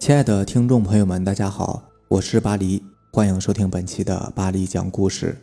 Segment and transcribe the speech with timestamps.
[0.00, 5.36] 亲爱的听众朋友们，大家好，我是巴黎，欢迎收听本期的巴黎讲故事。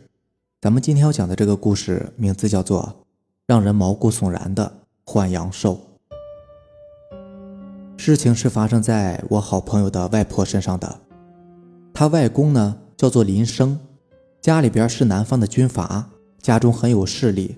[0.60, 2.82] 咱们今天要讲的这个故事名字叫做
[3.46, 5.78] 《让人毛骨悚然的换阳寿》。
[7.96, 10.98] 事情是发生在我好朋友的外婆身上的。
[11.94, 13.78] 他外公呢叫做林生，
[14.40, 16.10] 家里边是南方的军阀，
[16.42, 17.56] 家中很有势力。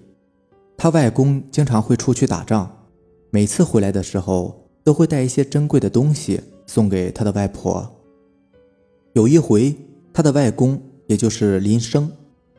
[0.76, 2.70] 他外公经常会出去打仗，
[3.30, 7.84] 每次回来的时候都会带一些珍贵的东西送给他的外婆。
[9.14, 9.74] 有一回，
[10.12, 12.08] 他的外公也就是林生。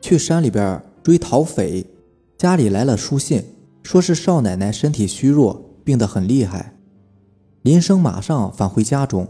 [0.02, 1.86] 去山里边追讨匪，
[2.36, 3.42] 家里来了书信，
[3.82, 6.76] 说是少奶奶身体虚弱，病得很厉害。
[7.62, 9.26] 林生马上返回家中，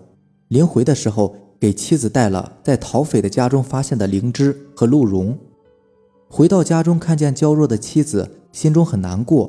[0.49, 5.39] 临回的时候给妻子带了在讨匪的家中发现的灵芝和鹿茸。
[6.29, 9.49] 回到家中，看见娇弱的妻子，心中很难过。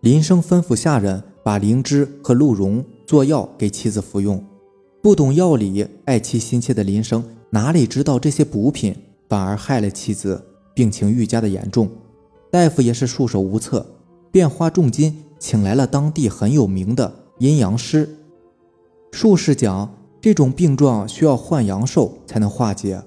[0.00, 4.42] 林生吩咐下人把灵芝和鹿茸做药给妻子服用。
[5.02, 8.96] 不懂药理、爱妻心切的林生哪里知道这些补品？
[9.28, 11.90] 反而害了妻子，病情愈加的严重，
[12.50, 13.84] 大夫也是束手无策，
[14.30, 18.08] 便花重金请来了当地很有名的阴阳师。
[19.10, 23.02] 术士讲，这种病状需要换阳寿才能化解，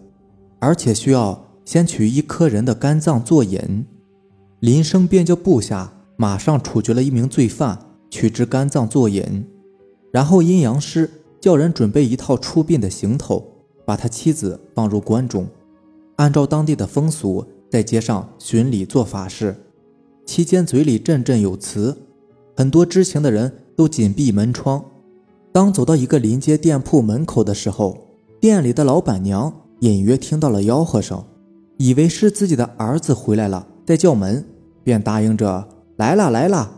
[0.60, 3.84] 而且需要先取一颗人的肝脏做引。
[4.60, 7.80] 林生便叫部下马上处决了一名罪犯，
[8.12, 9.44] 取之肝脏做引，
[10.16, 13.46] 然后阴阳师叫人准备一套出殡的行头，
[13.84, 15.46] 把他妻子放入棺中。
[16.16, 19.54] 按照当地的风俗，在街上巡礼做法事，
[20.26, 21.98] 期间嘴里振振有词，
[22.56, 24.82] 很多知情的人都紧闭门窗。
[25.52, 28.08] 当走到一个临街店铺门口的时候，
[28.40, 31.22] 店里的老板娘隐约听到了吆喝声，
[31.78, 34.46] 以为是自己的儿子回来了，在叫门，
[34.82, 36.72] 便答应着来了来了。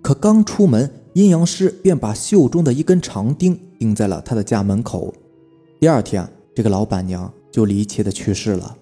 [0.00, 5.14] 可刚出门，阴阳师便把袖中的一根长钉钉在了他的家门口。
[5.78, 8.76] 第二天，这个老板娘就离奇的去世了。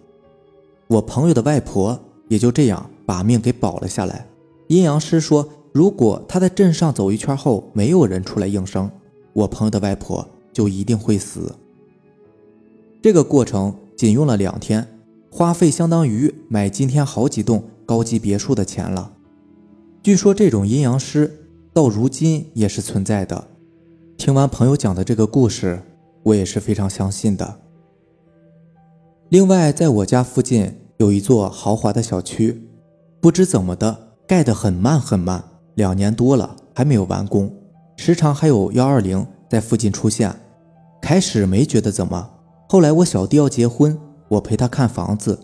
[0.89, 1.99] 我朋友的外婆
[2.29, 4.27] 也就这样把命给保了下来。
[4.69, 8.91] 阴阳师说，如果他在镇上走一圈后没有人出来应声，
[9.35, 11.55] 我朋友的外婆就一定会死。
[13.03, 15.01] 这个过程仅用了两天，
[15.31, 19.13] 花费相当于买今天好几栋高级别墅的钱了。
[20.03, 21.42] 据说这种阴阳师
[21.73, 23.49] 到如今也是存在的。
[24.17, 25.83] 听完朋友讲的这个故事，
[26.23, 27.61] 我也是非常相信的。
[29.29, 30.79] 另外，在我家附近。
[30.99, 32.63] 有一座豪华的小区，
[33.21, 35.43] 不知怎么的盖得很慢很慢，
[35.75, 37.53] 两年多了还没有完工，
[37.97, 40.33] 时常还有幺二零在附近出现。
[41.01, 42.31] 开始没觉得怎么，
[42.69, 45.37] 后来我小弟要结婚，我陪他看房子，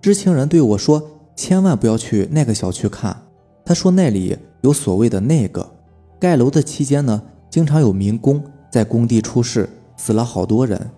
[0.00, 1.00] 知情人对我说
[1.36, 3.16] ：“千万不要去那个小区看。”
[3.64, 5.64] 他说那里有所谓的那个
[6.24, 8.42] 盖楼的期间呢，经常有民工
[8.72, 10.90] 在工地出事，死了好多人。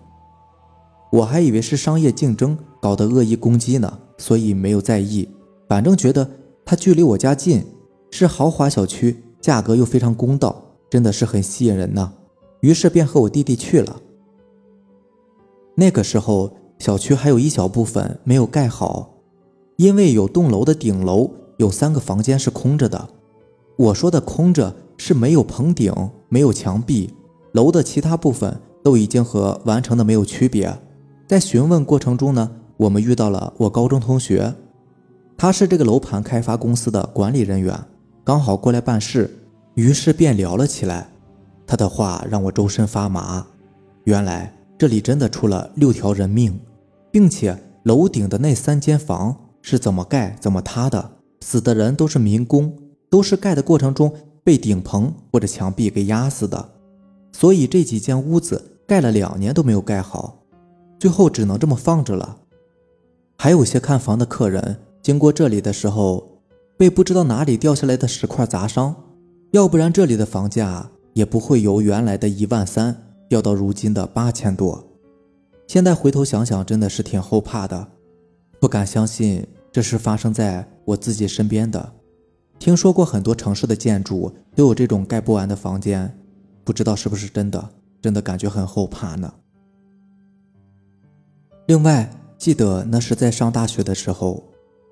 [1.11, 3.99] 我还以为是商业竞争搞的恶意攻击呢。
[4.17, 5.27] 所以没有在意，
[5.67, 6.29] 反正觉得
[6.63, 7.61] 它距离我家近，
[8.09, 12.13] 是豪华小区，价格又非常公道，真的是很吸引人呢。
[12.61, 13.97] 于是便和我弟弟去了。
[15.75, 19.09] 那个时候，小区还有一小部分没有盖好，
[19.75, 23.09] 因为有栋楼的顶楼有三个房间是空着的。
[23.75, 25.93] 我说的空着是没有棚顶，
[26.29, 27.13] 没有墙壁，
[27.53, 30.77] 楼的其他部分都已经和完成的没有区别。
[31.27, 32.51] 在询问过程中呢。
[32.77, 34.53] 我们遇到了我高中同学，
[35.35, 37.75] 他是这个楼盘开发公司的管理人员，
[38.23, 39.27] 刚好过来办事，
[39.73, 41.09] 于是便聊了起来。
[41.65, 43.43] 他的话让我周身发麻。
[44.03, 46.59] 原来这里真的出了六条人命，
[47.09, 52.71] 并且楼顶的那三间房是怎么盖怎么塌的，死的人都是民工，
[53.09, 54.13] 都是盖的过程中
[54.47, 56.69] 被顶棚或者墙壁给压死的。
[57.33, 60.41] 所以这几间屋子盖了两年都没有盖好，
[60.97, 62.37] 最后只能这么放着了。
[63.37, 66.39] 还有些看房的客人经过这里的时候，
[66.77, 68.95] 被不知道哪里掉下来的石块砸伤，
[69.51, 72.95] 要不然这里的房价也不会由原来的一万三
[73.27, 74.81] 掉到如今的八千多。
[75.67, 77.85] 现在回头想想，真的是挺后怕的，
[78.61, 81.95] 不敢相信这是发生在我自己身边的。
[82.59, 86.17] 听说过很多城市的建筑都有这种盖不完的房间，
[86.63, 87.69] 不知道是不是真的，
[88.01, 89.33] 真的感觉很后怕呢。
[91.67, 92.09] 另外。
[92.37, 94.43] 记得那是在上大学的时候，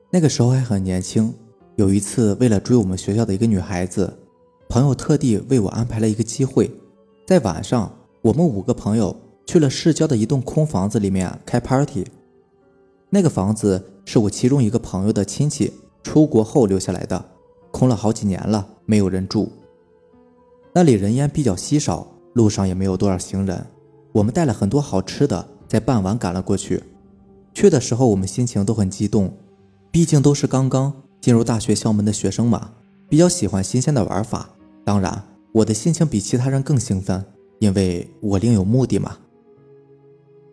[0.09, 1.31] 那个时候还很年轻。
[1.75, 4.11] 有一次，为了追我们学校的一个女孩子，
[4.67, 6.71] 朋友特地为我安排了一个机会，
[7.27, 9.15] 在晚上，我们五个朋友
[9.45, 12.03] 去了市郊的一栋空房子里面开 party。
[13.11, 15.71] 那个房子是我其中一个朋友的亲戚
[16.01, 17.23] 出国后留下来的，
[17.75, 19.51] 空了好几年了，没有人住。
[20.71, 23.67] 那里人烟比较稀少，路上也没有多少行人，
[24.13, 26.81] 我们带了很多好吃的，在傍晚赶了过去。
[27.53, 29.37] 去的时候我们心情都很激动，
[29.91, 32.71] 毕竟都是刚刚进入大学校门的学生嘛，
[33.09, 34.49] 比较喜欢新鲜的玩法。
[34.85, 35.21] 当然，
[35.51, 37.25] 我的心情比其他人更兴奋，
[37.59, 39.17] 因为我另有目的嘛。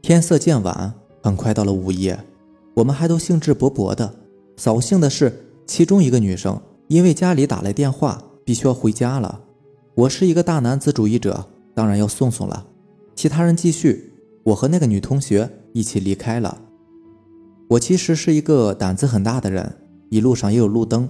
[0.03, 0.93] 天色渐晚，
[1.23, 2.19] 很快到了午夜，
[2.75, 4.13] 我们还都兴致勃勃的。
[4.57, 6.61] 扫兴的是，其中一个女生
[6.93, 9.41] 因为家里打来电话，必须要回家了。
[9.95, 12.67] 我是一个大男子主义者，当然要送送了。
[13.15, 14.13] 其他人继续，
[14.43, 16.61] 我和那个女同学一起离开了。
[17.71, 19.75] 我其实是一个胆子很大的人，
[20.11, 21.09] 一路上也有路灯，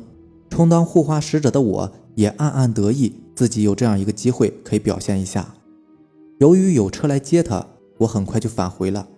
[0.49, 5.52] 充当护花使者的我也暗暗得意，自己有这样一个机会可以表现一下。
[6.38, 7.67] 由于有车来接他，
[7.99, 9.08] 我很快就返回了。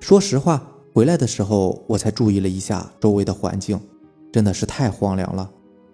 [0.00, 3.78] 说实话，回来的时候我才注意了一下周围的环境，
[4.32, 5.48] 真的是太荒凉了，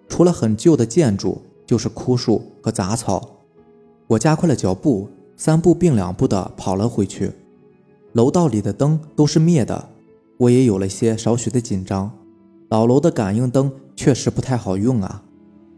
[0.07, 3.29] 除了很旧的建筑，就是枯树和杂草。
[4.07, 7.31] 我加快了脚步，三步并两步的跑了回去。
[8.13, 9.89] 楼道里的灯都是灭的。
[10.37, 12.11] 我也有了些少许的紧张，
[12.69, 15.23] 老楼的感应灯确实不太好用啊。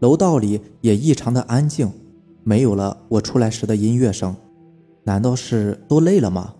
[0.00, 1.90] 楼道里也异常的安静，
[2.42, 4.34] 没有了我出来时的音乐声。
[5.04, 6.54] 难道是都累了吗？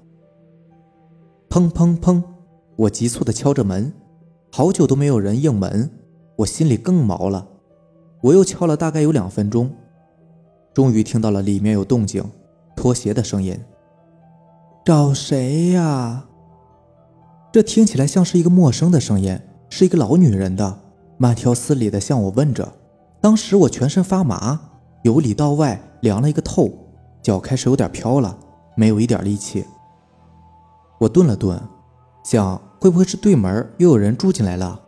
[1.49, 2.23] 砰砰砰！
[2.77, 3.93] 我急促的敲着门，
[4.53, 5.91] 好久都没有人应门，
[6.37, 7.49] 我心里更毛了。
[8.23, 9.71] 我又敲了大概有两分钟，
[10.75, 12.25] 终于听到了里面有动静，
[12.75, 13.59] 拖鞋的声音。
[14.85, 16.25] 找谁呀？
[17.53, 20.79] 这听起来像是一个陌生的声音，是一个老女人的，
[21.17, 22.73] 慢条斯理的向我问着。
[23.21, 24.61] 当时我全身发麻，
[25.03, 26.71] 由里到外凉了一个透，
[27.23, 28.39] 脚开始有点飘了，
[28.77, 29.65] 没有一点力气。
[30.99, 31.61] 我顿了顿，
[32.23, 34.81] 想会不会是对门又有人住进来了？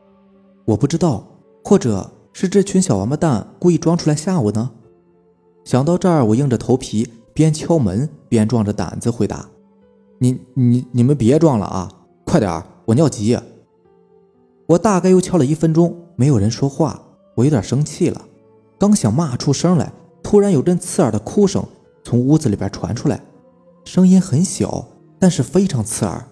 [0.67, 1.25] 我不知道，
[1.65, 4.71] 或者是这群小王八蛋故意装出来吓我呢？
[5.65, 9.49] 想到这儿，我硬着头皮边敲门边壮着胆子回答
[10.21, 11.91] ：“你你你们别装了啊！”
[12.25, 13.37] 快点儿，我尿急。
[14.69, 17.03] 我大概又敲了一分钟，没有人说话，
[17.35, 18.25] 我有点生气了。
[18.79, 19.93] 刚想骂出声来，
[20.23, 21.61] 突然有阵刺耳的哭声
[22.05, 23.21] 从屋子里边传出来，
[23.85, 24.87] 声音很小，
[25.19, 26.25] 但是非常刺耳。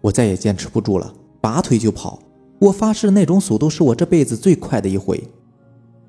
[0.00, 2.18] 我再也坚持不住了，拔腿就跑。
[2.60, 5.22] 我发誓，那种速度是我这辈子最快的一回。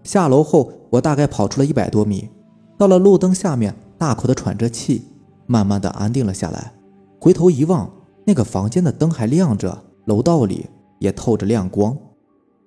[0.04, 2.30] 下楼后，我大概跑出了一百多米，
[2.78, 5.04] 到了路灯下面，大口的喘着气，
[5.46, 6.74] 慢慢的安定了下来。
[7.20, 7.92] 回头一望。
[8.24, 10.68] 那个房间的灯还亮着，楼道里
[11.00, 11.98] 也透着亮光，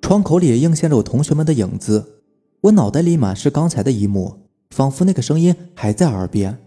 [0.02, 2.22] 窗口里映现着我同学们的影子。
[2.62, 6.58] 我脑袋里满是刚才的一幕，仿佛那个声音还在耳边。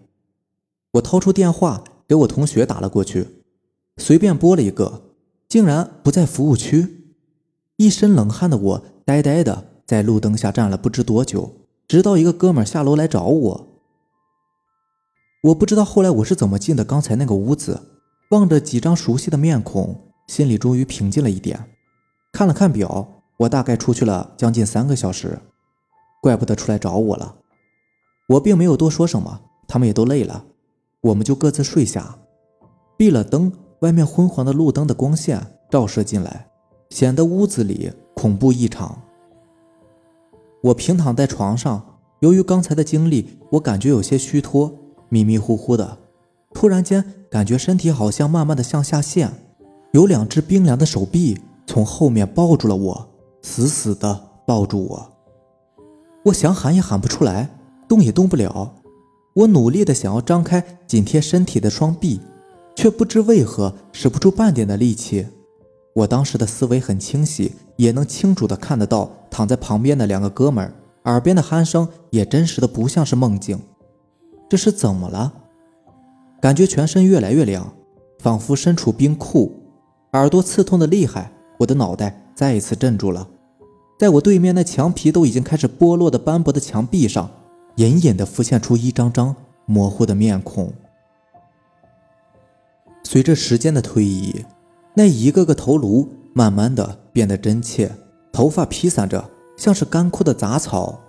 [0.93, 3.27] 我掏出电话给我同学打了过去，
[3.97, 5.01] 随便拨了一个，
[5.49, 7.13] 竟然不在服务区。
[7.75, 11.49] 一身冷汗的我呆呆的在路灯下站了不知多久，
[11.87, 13.67] 直到一个哥们下楼来找我。
[15.43, 17.93] 我不知道后来我是怎么进的刚才那个屋子。
[18.31, 21.69] 望着几张熟悉的面孔，心里终于平静了一点。
[22.33, 23.07] 看了看表，
[23.37, 25.39] 我大概出去了将近三个小时，
[26.21, 27.37] 怪不得出来找我了。
[28.27, 30.43] 我并没有多说什么，他们也都累了，
[30.99, 32.17] 我们就各自睡下。
[32.97, 36.49] 闭了灯，外面昏黄的路灯的光线照射进来，
[36.89, 39.01] 显得屋子里恐怖异常。
[40.68, 44.74] 我平躺在床上，由于刚才的经历，我感觉有些虚脱，
[45.07, 45.97] 迷迷糊糊的。
[46.54, 49.31] 突然间，感觉身体好像慢慢的向下陷，
[49.92, 53.09] 有两只冰凉的手臂从后面抱住了我，
[53.42, 55.09] 死死的抱住我。
[56.26, 57.50] 我想喊也喊不出来，
[57.88, 58.74] 动也动不了。
[59.36, 62.19] 我努力的想要张开紧贴身体的双臂，
[62.76, 65.26] 却不知为何使不出半点的力气。
[65.97, 70.71] 我当时的思维很清晰，也能清楚的看得到躺在旁边的两个哥们儿，
[71.06, 73.59] 耳边的鼾声也真实的不像是梦境。
[74.47, 75.33] 这是怎么了？
[76.39, 77.73] 感觉全身越来越凉，
[78.19, 79.51] 仿佛身处冰库，
[80.11, 81.31] 耳朵刺痛的厉害。
[81.57, 83.27] 我的脑袋再一次震住了，
[83.97, 87.27] 在我对面那墙皮都已经开始剥落的斑驳的墙壁上，
[87.77, 89.35] 隐隐的浮现出一张张
[89.66, 90.71] 模糊的面孔。
[93.04, 94.45] 随着时间的推移，
[94.97, 97.92] 那一个个头颅慢慢的变得真切，
[98.31, 100.99] 头发披散着，像是干枯的杂草，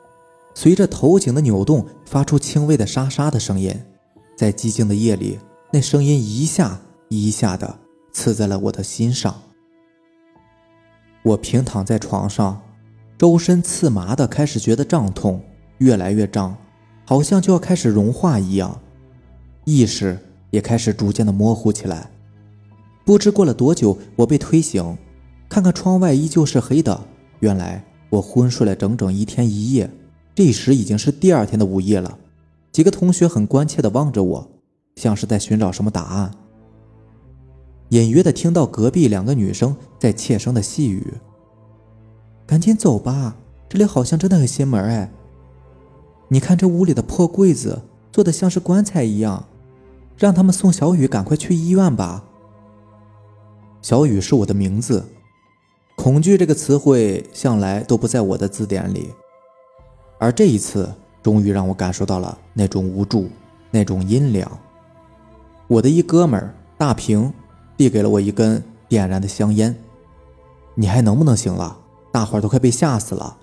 [0.54, 3.75] 随着头颈的扭动，发出轻微的沙沙的声音。
[4.37, 5.38] 在寂静的夜里，
[5.73, 6.78] 那声音一下
[7.09, 7.78] 一下的
[8.12, 9.35] 刺在了我的心上。
[11.23, 12.61] 我平躺在床上，
[13.16, 15.42] 周身刺麻的，开始觉得胀痛，
[15.78, 16.54] 越来越胀，
[17.07, 18.78] 好像就要开始融化一样。
[19.64, 20.18] 意识
[20.50, 22.11] 也开始逐渐的模糊起来。
[23.09, 24.99] 不知过了多久，我被推醒，
[25.49, 27.07] 看看窗外依旧是黑的。
[27.41, 29.91] 原来我昏睡了整整一天一夜，
[30.35, 32.19] 这时已经是第二天的午夜了。
[32.71, 34.50] 几个同学很关切地望着我，
[34.97, 36.31] 像是在寻找什么答案。
[37.88, 41.15] 隐约的听到隔壁两个女生在窃声的细语
[42.47, 43.35] ：“赶紧走吧，
[43.71, 45.11] 这里好像真的很邪门哎！
[46.29, 47.81] 你看这屋里的破柜子，
[48.12, 49.47] 做的像是棺材一样，
[50.19, 52.27] 让他们送小雨赶快去医院吧。”
[53.82, 55.04] 小雨是我的名字，
[55.97, 59.11] 恐惧这个词汇向来都不在我的字典里，
[60.18, 60.92] 而这一次
[61.23, 63.28] 终于让我感受到了那种无助，
[63.70, 64.50] 那种阴凉。
[65.66, 67.32] 我的一哥们儿大平。
[67.78, 69.73] 递给了我一根点燃的香烟，
[70.75, 71.78] 你还能不能行了？
[72.11, 73.37] 大伙儿都快被吓死了。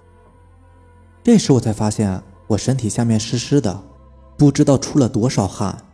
[1.24, 3.82] 这时我才发现我身体下面湿湿的，
[4.38, 5.86] 不知道出了多少汗，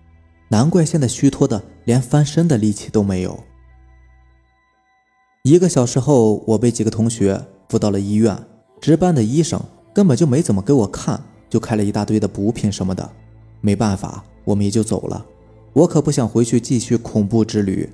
[0.48, 3.39] 难怪现在虚脱的连翻身的力气都没有。
[5.43, 8.38] 一个小时后，我被几个同学扶到了医院，
[8.79, 9.60] 值班的医生
[9.91, 11.19] 根本就没怎么给我看，
[11.50, 13.10] 就开了一大堆的补品什么的。
[13.60, 15.25] 没办法，我们也就走了。
[15.74, 17.89] 我可不想回去继续恐怖之旅。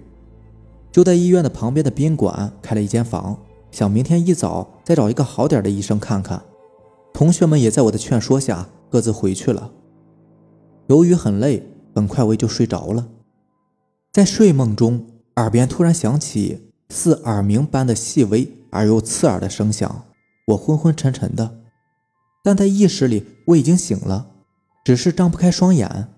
[0.92, 3.40] 就在医院的旁边的宾馆开了一间房，
[3.72, 6.44] 想明天一早再找一个好点的医生看看。
[7.14, 9.72] 同学们也在我的劝说下各自回去了。
[10.88, 13.08] 由于很累，很快我就睡着了。
[14.12, 15.06] 在睡梦中，
[15.38, 20.06] 耳边突然响起似耳鸣般的细微而又刺耳的声响，
[20.48, 21.60] 我昏昏沉沉的，
[22.44, 24.28] 但在意识里我已经醒了，
[24.86, 26.10] 只是张不开双眼。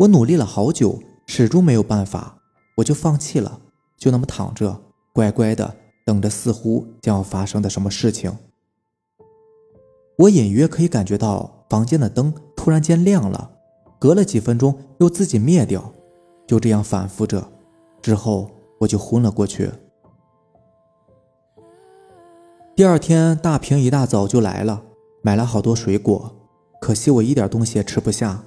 [0.00, 2.38] 我努力了好久，始终没有办法，
[2.76, 3.60] 我就放弃了。
[3.98, 4.78] 就那么躺着，
[5.12, 8.36] 乖乖的等着，似乎将要发生的什么事情。
[10.18, 13.50] 我隐约可以感觉到房间的灯突然间亮了，
[13.98, 15.92] 隔了几分钟又自己灭掉，
[16.46, 17.50] 就这样反复着。
[18.02, 19.70] 之后我就昏了过去。
[22.76, 24.82] 第二天，大平一大早就来了，
[25.22, 26.30] 买了好多水果，
[26.78, 28.44] 可惜我一点东西也吃不下，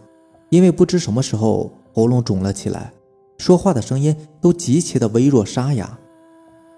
[0.51, 2.93] 因为不知什么时候喉咙肿了起来。
[3.39, 5.97] 说话的声音都极其的微弱沙哑。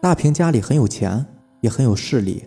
[0.01, 1.25] 大平家里很有钱，
[1.60, 2.46] 也很有势力，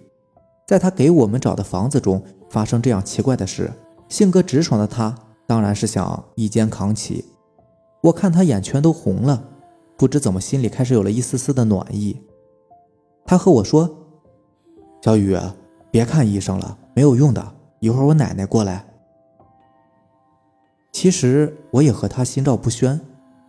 [0.66, 3.70] 在他给我们找的房子中发生这样奇怪的事，
[4.08, 5.14] 性格直爽的他
[5.46, 7.26] 当然是想一肩扛起。
[8.04, 9.50] 我看他眼圈都红了，
[9.98, 12.22] 不知怎么心里开始有了一丝丝的暖意。
[13.26, 13.98] 他和我说
[15.04, 15.36] ：“小雨，
[15.90, 17.54] 别看医生了，没有用的。
[17.78, 18.86] 一会儿我奶奶过来。”
[20.92, 22.98] 其实我也和他心照不宣。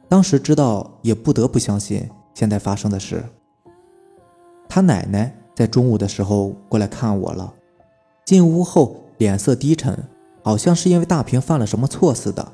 [0.09, 3.23] 当时知道，也不得不相信现在发生的事。
[4.67, 7.53] 他奶奶在中午的时候过来看我了，
[8.25, 9.97] 进屋后脸色低沉，
[10.43, 12.51] 好像是因为大平犯了什么错似的。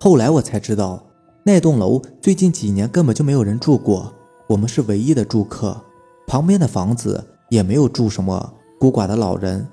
[0.00, 1.04] 后来我才知道，
[1.44, 4.12] 那栋楼最近几年根本就没有人住过，
[4.48, 5.80] 我们是唯一的住客。
[6.26, 9.66] 旁边的房子也没有住什么孤寡的老人，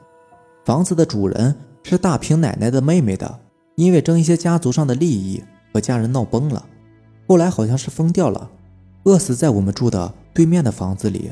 [0.65, 3.39] 房子的主人是大平奶奶的妹妹的，
[3.75, 5.43] 因为争一些家族上的利益。
[5.73, 6.63] 和家人闹崩了，
[7.27, 8.51] 后来好像是疯掉了，
[9.05, 11.31] 饿死在我们住的对面的房子里。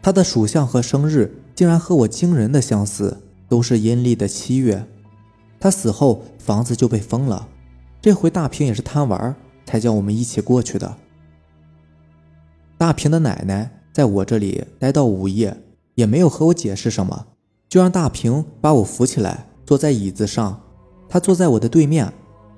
[0.00, 4.82] 他的属相和生日竟然和我惊人的相似，都是阴历的七月。
[5.60, 7.46] 他死后房子就被封了，
[8.00, 9.36] 这回大平也是贪玩，
[9.66, 10.96] 才叫我们一起过去的。
[12.78, 15.56] 大平的奶奶在我这里待到午夜，
[15.94, 17.26] 也没有和我解释什么，
[17.68, 20.60] 就让大平把我扶起来坐在椅子上，
[21.08, 22.12] 他坐在我的对面。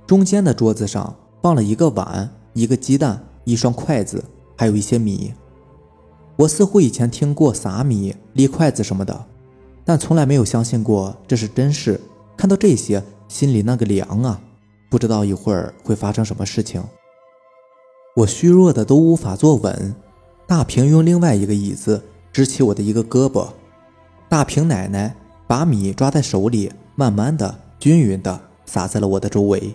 [0.07, 4.25] 中间的桌子上放了一个碗、一个鸡蛋、一双筷子，
[4.57, 5.35] 还有一些米。
[6.37, 9.27] 我似乎以前听过撒米、立筷子什么的，
[9.85, 12.01] 但从来没有相信过这是真事。
[12.35, 14.41] 看到这些，心里那个凉啊！
[14.89, 16.83] 不知道一会儿会发生什么事情。
[18.15, 19.95] 我虚弱的都无法坐稳。
[20.47, 22.01] 大平用另外一个椅子
[22.33, 23.49] 支起我的一个胳膊。
[24.29, 29.75] 大平奶奶把米抓在手里，慢慢的、均匀的撒在了我的周围。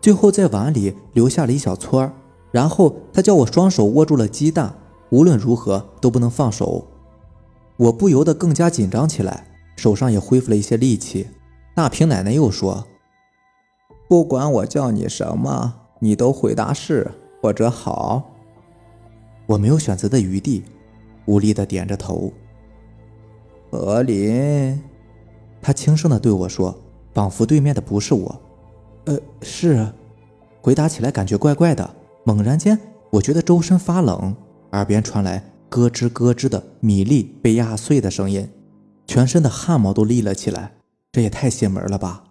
[0.00, 2.12] 最后在碗里留下了一小撮儿，
[2.50, 4.74] 然后他叫我双手握住了鸡蛋，
[5.10, 6.86] 无论如何都不能放手。
[7.76, 11.28] 我不由得更加紧张起来，手上也恢复了一些力气。
[11.74, 12.86] 大平奶奶又说
[14.08, 17.10] ：“不管我叫你什么，你都回答是
[17.42, 18.29] 或者好。”
[19.50, 20.62] 我没有选择的余地，
[21.26, 22.32] 无力的点着头。
[23.68, 24.80] 何林，
[25.60, 26.78] 他轻声的对我说，
[27.12, 28.40] 仿佛对面的不是我。
[29.06, 29.92] 呃，是，
[30.62, 31.96] 回答起来感觉怪怪的。
[32.22, 32.78] 猛然间，
[33.10, 34.36] 我觉得周身发冷，
[34.70, 38.48] 耳边传来咯吱咯吱的米粒被压碎的声音，
[39.08, 40.74] 全身的汗毛都立了起来。
[41.10, 42.22] 这也太邪门了吧！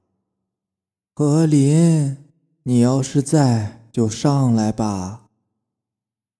[1.13, 2.15] 何林，
[2.63, 5.23] 你要是在，就上来吧。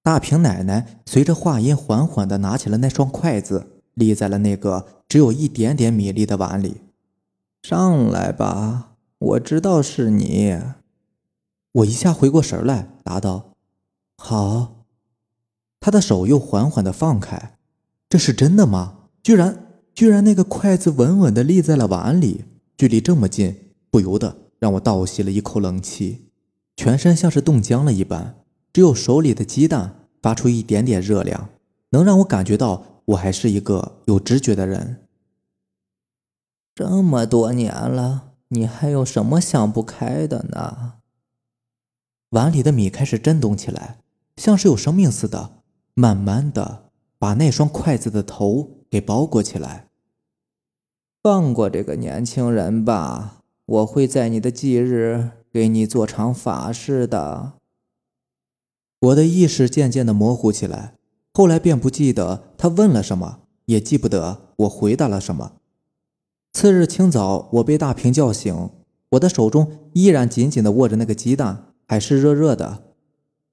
[0.01, 6.81] 大平奶奶随着话音缓缓地拿起了那双筷子，立在了那个只有一点点米粒的碗里。
[7.61, 8.85] 上来吧。
[9.19, 10.57] 我知道是你，
[11.73, 13.55] 我一下回过神来，答道
[14.15, 14.85] ：“好。”
[15.81, 17.57] 他的手又缓缓的放开。
[18.07, 19.09] 这是真的吗？
[19.21, 22.45] 居然，居然那个筷子稳稳的立在了碗里，
[22.77, 26.29] 距离这么近，不由得让我倒吸了一口冷气，
[26.77, 28.38] 全身像是冻僵了一般。
[28.71, 31.49] 只有手里的鸡蛋发出一点点热量，
[31.89, 35.07] 能让我感觉到我还是一个有直觉的人。
[36.75, 40.93] 这么多年了，你还有什么想不开的呢？
[42.29, 43.99] 碗里的米开始震动起来，
[44.37, 46.85] 像是有生命似的，慢慢的。
[47.21, 49.89] 把那双筷子的头给包裹起来。
[51.21, 57.58] 放过这个年轻人吧，我会在你的忌日给你做场法事的。
[58.99, 60.95] 我的意识渐渐的模糊起来，
[61.33, 65.53] 后来便不记得他问了什么，也记不得我回答了什么。
[66.53, 68.71] 次日清早，我被大平叫醒，
[69.11, 72.83] 我的手中依然紧紧的握着那个鸡蛋，还是热热的。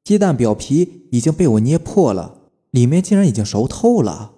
[0.02, 2.34] 鸡蛋表皮已经被我捏破了。
[2.72, 4.34] 里面竟然已经熟透了。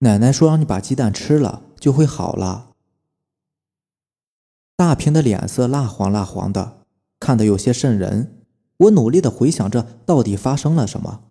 [0.00, 2.72] 奶奶说：“让你把鸡蛋吃了，就会好了。”
[4.76, 6.82] 大平的脸色蜡黄蜡黄的，
[7.18, 8.45] 看得有些瘆人。
[8.78, 11.22] 我努力的回想着到底发生了什么，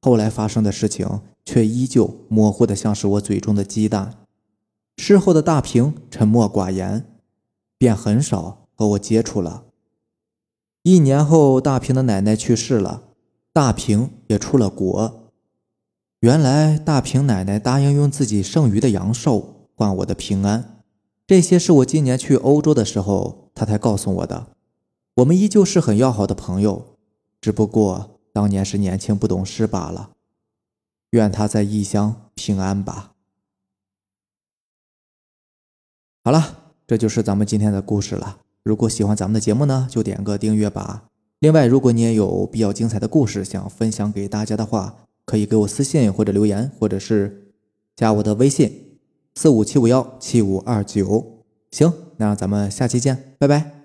[0.00, 4.14] 后来发生的事情却依旧模糊的，像是我嘴中的鸡蛋。
[4.96, 7.04] 事后的大平沉默寡言，
[7.76, 9.64] 便很少和我接触了。
[10.82, 13.02] 一年后，大平的奶奶去世了，
[13.52, 15.32] 大平也出了国。
[16.20, 20.82] 原来大平奶奶答应用自己剩余的阳寿换我的平安，
[21.26, 24.55] 这些是我今年去欧洲的时候她才告诉我的。
[25.16, 26.96] 我们依旧是很要好的朋友，
[27.40, 30.10] 只不过当年是年轻不懂事罢了。
[31.10, 33.12] 愿他在异乡平安吧。
[36.22, 38.40] 好了，这就是咱们今天的故事了。
[38.62, 41.04] 如果喜欢咱们的节目呢，就点个订阅吧。
[41.38, 47.54] 另外，如果你也有比较精彩的故事想分享给大家的话，可以给我私信或者留言，或者是
[47.94, 48.98] 加我的微信
[49.34, 51.44] 四五七五幺七五二九。
[51.70, 53.75] 行，那咱们下期见，拜拜。